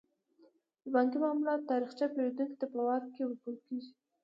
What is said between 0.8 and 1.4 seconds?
د بانکي